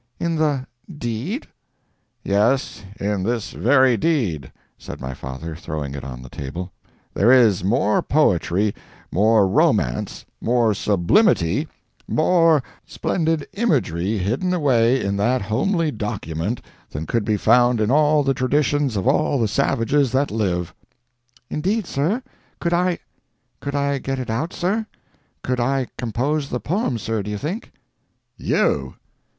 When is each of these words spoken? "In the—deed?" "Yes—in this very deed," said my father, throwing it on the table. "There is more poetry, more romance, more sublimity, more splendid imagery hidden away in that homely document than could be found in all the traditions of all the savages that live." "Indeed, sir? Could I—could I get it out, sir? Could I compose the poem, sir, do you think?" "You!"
"In 0.19 0.35
the—deed?" 0.37 1.45
"Yes—in 2.23 3.21
this 3.21 3.51
very 3.51 3.97
deed," 3.97 4.51
said 4.79 4.99
my 4.99 5.13
father, 5.13 5.55
throwing 5.55 5.93
it 5.93 6.03
on 6.03 6.23
the 6.23 6.27
table. 6.29 6.71
"There 7.13 7.31
is 7.31 7.63
more 7.63 8.01
poetry, 8.01 8.73
more 9.11 9.47
romance, 9.47 10.25
more 10.41 10.73
sublimity, 10.73 11.67
more 12.07 12.63
splendid 12.83 13.47
imagery 13.53 14.17
hidden 14.17 14.55
away 14.55 15.05
in 15.05 15.17
that 15.17 15.43
homely 15.43 15.91
document 15.91 16.61
than 16.89 17.05
could 17.05 17.23
be 17.23 17.37
found 17.37 17.79
in 17.79 17.91
all 17.91 18.23
the 18.23 18.33
traditions 18.33 18.95
of 18.97 19.07
all 19.07 19.39
the 19.39 19.47
savages 19.47 20.11
that 20.13 20.31
live." 20.31 20.73
"Indeed, 21.47 21.85
sir? 21.85 22.23
Could 22.59 22.73
I—could 22.73 23.75
I 23.75 23.99
get 23.99 24.17
it 24.17 24.31
out, 24.31 24.51
sir? 24.51 24.87
Could 25.43 25.59
I 25.59 25.85
compose 25.95 26.49
the 26.49 26.59
poem, 26.59 26.97
sir, 26.97 27.21
do 27.21 27.29
you 27.29 27.37
think?" 27.37 27.71
"You!" 28.35 28.95